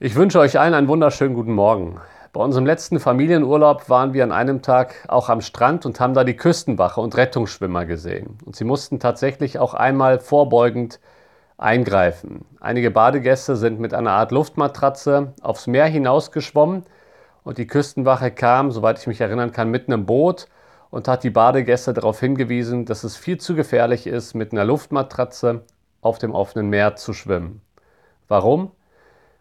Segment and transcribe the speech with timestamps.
[0.00, 2.00] Ich wünsche euch allen einen wunderschönen guten Morgen.
[2.32, 6.22] Bei unserem letzten Familienurlaub waren wir an einem Tag auch am Strand und haben da
[6.22, 8.38] die Küstenwache und Rettungsschwimmer gesehen.
[8.44, 11.00] Und sie mussten tatsächlich auch einmal vorbeugend
[11.56, 12.44] eingreifen.
[12.60, 16.84] Einige Badegäste sind mit einer Art Luftmatratze aufs Meer hinausgeschwommen
[17.42, 20.46] und die Küstenwache kam, soweit ich mich erinnern kann, mit einem Boot
[20.90, 25.62] und hat die Badegäste darauf hingewiesen, dass es viel zu gefährlich ist, mit einer Luftmatratze
[26.02, 27.62] auf dem offenen Meer zu schwimmen.
[28.28, 28.70] Warum?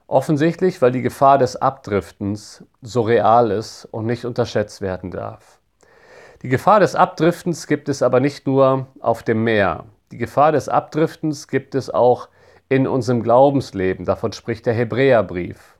[0.08, 5.60] Offensichtlich, weil die Gefahr des Abdriftens so real ist und nicht unterschätzt werden darf.
[6.42, 9.84] Die Gefahr des Abdriftens gibt es aber nicht nur auf dem Meer.
[10.12, 12.30] Die Gefahr des Abdriftens gibt es auch
[12.70, 14.06] in unserem Glaubensleben.
[14.06, 15.76] Davon spricht der Hebräerbrief.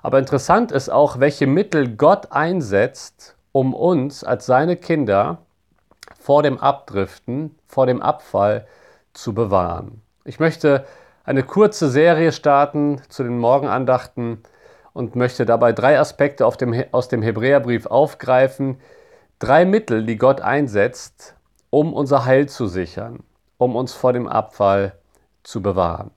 [0.00, 5.38] Aber interessant ist auch, welche Mittel Gott einsetzt, um uns als seine Kinder
[6.20, 8.66] vor dem Abdriften, vor dem Abfall
[9.12, 10.02] zu bewahren.
[10.24, 10.84] Ich möchte
[11.26, 14.42] eine kurze Serie starten zu den Morgenandachten
[14.92, 18.78] und möchte dabei drei Aspekte dem, aus dem Hebräerbrief aufgreifen.
[19.40, 21.34] Drei Mittel, die Gott einsetzt,
[21.68, 23.24] um unser Heil zu sichern,
[23.58, 24.94] um uns vor dem Abfall
[25.42, 26.12] zu bewahren.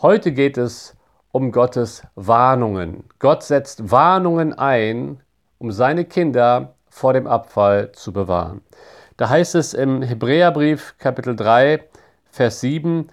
[0.00, 0.96] Heute geht es
[1.32, 3.04] um Gottes Warnungen.
[3.18, 5.20] Gott setzt Warnungen ein,
[5.58, 8.62] um seine Kinder vor dem Abfall zu bewahren.
[9.16, 11.82] Da heißt es im Hebräerbrief Kapitel 3,
[12.30, 13.08] Vers 7,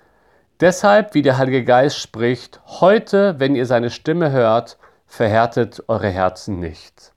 [0.60, 6.60] Deshalb, wie der Heilige Geist spricht, heute, wenn ihr seine Stimme hört, verhärtet eure Herzen
[6.60, 7.14] nicht.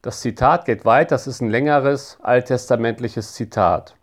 [0.00, 3.96] Das Zitat geht weit, das ist ein längeres alttestamentliches Zitat.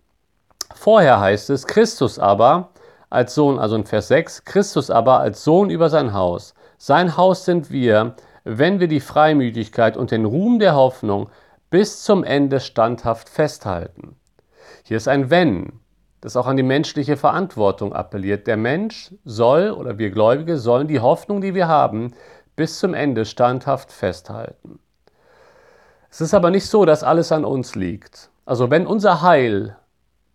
[0.74, 2.72] Vorher heißt es, Christus aber
[3.10, 6.54] als Sohn, also in Vers 6, Christus aber als Sohn über sein Haus.
[6.78, 11.30] Sein Haus sind wir, wenn wir die Freimütigkeit und den Ruhm der Hoffnung
[11.70, 14.18] bis zum Ende standhaft festhalten.
[14.84, 15.80] Hier ist ein Wenn
[16.22, 18.48] das auch an die menschliche Verantwortung appelliert.
[18.48, 22.14] Der Mensch soll oder wir Gläubige sollen die Hoffnung, die wir haben,
[22.56, 24.80] bis zum Ende standhaft festhalten.
[26.10, 28.30] Es ist aber nicht so, dass alles an uns liegt.
[28.46, 29.76] Also wenn unser Heil,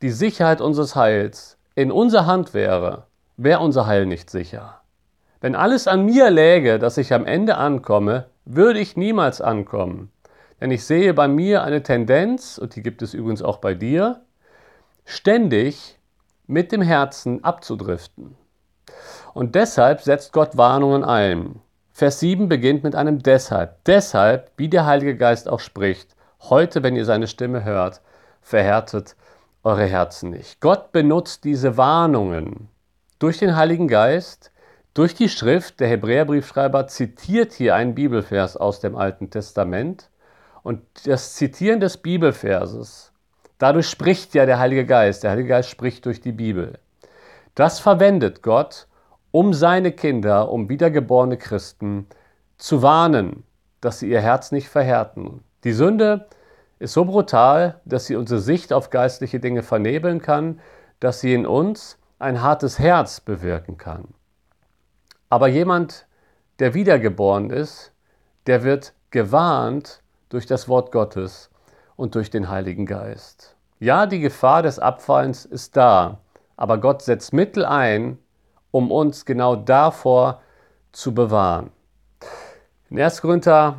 [0.02, 4.80] die Sicherheit unseres Heils in unserer Hand wäre, wäre unser Heil nicht sicher.
[5.40, 10.10] Wenn alles an mir läge, dass ich am Ende ankomme, würde ich niemals ankommen.
[10.60, 14.20] Denn ich sehe bei mir eine Tendenz, und die gibt es übrigens auch bei dir,
[15.10, 15.98] ständig
[16.46, 18.36] mit dem Herzen abzudriften.
[19.34, 21.60] Und deshalb setzt Gott Warnungen ein.
[21.92, 23.84] Vers 7 beginnt mit einem Deshalb.
[23.84, 28.00] Deshalb, wie der Heilige Geist auch spricht, heute, wenn ihr seine Stimme hört,
[28.40, 29.16] verhärtet
[29.62, 30.60] eure Herzen nicht.
[30.60, 32.68] Gott benutzt diese Warnungen
[33.18, 34.50] durch den Heiligen Geist,
[34.94, 35.80] durch die Schrift.
[35.80, 40.08] Der Hebräerbriefschreiber zitiert hier einen Bibelvers aus dem Alten Testament.
[40.62, 43.12] Und das Zitieren des Bibelverses
[43.60, 45.22] Dadurch spricht ja der Heilige Geist.
[45.22, 46.78] Der Heilige Geist spricht durch die Bibel.
[47.54, 48.86] Das verwendet Gott,
[49.32, 52.06] um seine Kinder, um wiedergeborene Christen
[52.56, 53.44] zu warnen,
[53.82, 55.44] dass sie ihr Herz nicht verhärten.
[55.64, 56.26] Die Sünde
[56.78, 60.58] ist so brutal, dass sie unsere Sicht auf geistliche Dinge vernebeln kann,
[60.98, 64.08] dass sie in uns ein hartes Herz bewirken kann.
[65.28, 66.06] Aber jemand,
[66.60, 67.92] der wiedergeboren ist,
[68.46, 70.00] der wird gewarnt
[70.30, 71.49] durch das Wort Gottes
[72.00, 73.56] und durch den Heiligen Geist.
[73.78, 76.20] Ja, die Gefahr des Abfallens ist da,
[76.56, 78.16] aber Gott setzt Mittel ein,
[78.70, 80.40] um uns genau davor
[80.92, 81.70] zu bewahren.
[82.88, 83.20] In 1.
[83.20, 83.76] Korinther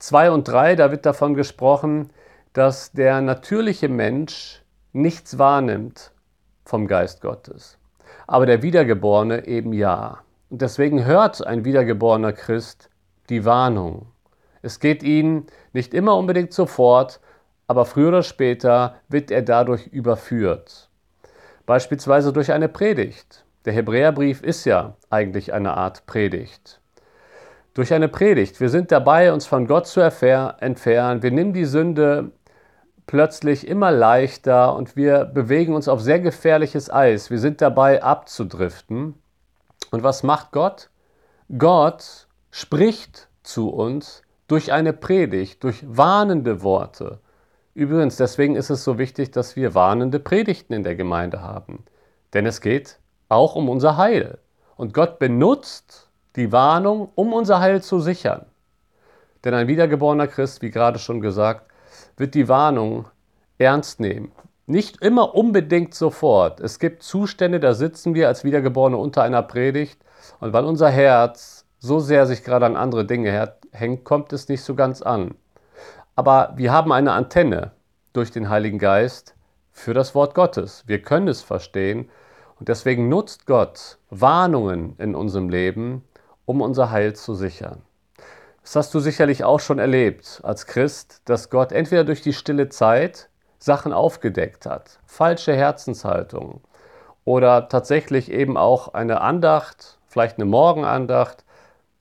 [0.00, 2.10] 2 und 3, da wird davon gesprochen,
[2.54, 4.60] dass der natürliche Mensch
[4.92, 6.10] nichts wahrnimmt
[6.64, 7.78] vom Geist Gottes,
[8.26, 10.18] aber der Wiedergeborene eben ja.
[10.50, 12.90] Und deswegen hört ein wiedergeborener Christ
[13.28, 14.06] die Warnung.
[14.60, 17.20] Es geht ihnen nicht immer unbedingt sofort,
[17.66, 20.88] aber früher oder später wird er dadurch überführt.
[21.66, 23.44] Beispielsweise durch eine Predigt.
[23.64, 26.80] Der Hebräerbrief ist ja eigentlich eine Art Predigt.
[27.72, 28.60] Durch eine Predigt.
[28.60, 31.22] Wir sind dabei, uns von Gott zu entfernen.
[31.22, 32.30] Wir nehmen die Sünde
[33.06, 37.30] plötzlich immer leichter und wir bewegen uns auf sehr gefährliches Eis.
[37.30, 39.14] Wir sind dabei abzudriften.
[39.90, 40.90] Und was macht Gott?
[41.58, 47.20] Gott spricht zu uns durch eine Predigt, durch warnende Worte.
[47.74, 51.84] Übrigens, deswegen ist es so wichtig, dass wir warnende Predigten in der Gemeinde haben.
[52.32, 52.98] Denn es geht
[53.28, 54.38] auch um unser Heil.
[54.76, 58.46] Und Gott benutzt die Warnung, um unser Heil zu sichern.
[59.44, 61.70] Denn ein wiedergeborener Christ, wie gerade schon gesagt,
[62.16, 63.06] wird die Warnung
[63.58, 64.32] ernst nehmen.
[64.66, 66.60] Nicht immer unbedingt sofort.
[66.60, 70.00] Es gibt Zustände, da sitzen wir als Wiedergeborene unter einer Predigt
[70.40, 74.62] und weil unser Herz so sehr sich gerade an andere Dinge hängt, kommt es nicht
[74.62, 75.34] so ganz an.
[76.16, 77.72] Aber wir haben eine Antenne
[78.12, 79.34] durch den Heiligen Geist
[79.72, 80.84] für das Wort Gottes.
[80.86, 82.08] Wir können es verstehen
[82.58, 86.04] und deswegen nutzt Gott Warnungen in unserem Leben,
[86.46, 87.82] um unser Heil zu sichern.
[88.62, 92.68] Das hast du sicherlich auch schon erlebt als Christ, dass Gott entweder durch die stille
[92.68, 93.28] Zeit
[93.58, 96.60] Sachen aufgedeckt hat, falsche Herzenshaltungen
[97.24, 101.44] oder tatsächlich eben auch eine Andacht, vielleicht eine Morgenandacht,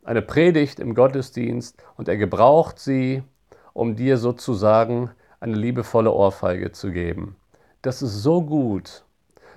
[0.03, 3.23] eine Predigt im Gottesdienst und er gebraucht sie,
[3.73, 7.35] um dir sozusagen eine liebevolle Ohrfeige zu geben.
[7.81, 9.03] Das ist so gut.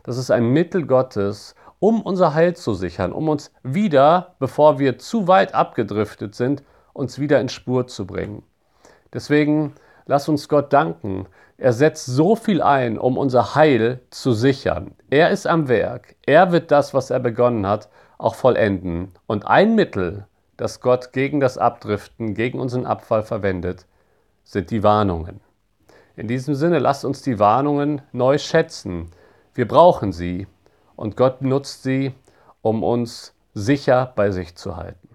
[0.03, 4.99] Das ist ein Mittel Gottes, um unser Heil zu sichern, um uns wieder, bevor wir
[4.99, 8.43] zu weit abgedriftet sind, uns wieder in Spur zu bringen.
[9.13, 9.75] Deswegen
[10.07, 11.27] lass uns Gott danken.
[11.59, 14.93] Er setzt so viel ein, um unser Heil zu sichern.
[15.11, 16.17] Er ist am Werk.
[16.27, 19.13] Er wird das, was er begonnen hat, auch vollenden.
[19.27, 20.27] Und ein Mittel,
[20.57, 23.87] das Gott gegen das Abdriften, gegen unseren Abfall verwendet,
[24.47, 25.41] sind die Warnungen.
[26.15, 29.11] In diesem Sinne, lasst uns die Warnungen neu schätzen.
[29.53, 30.47] Wir brauchen sie
[30.95, 32.15] und Gott nutzt sie,
[32.63, 35.06] um uns sicher bei sich zu halten.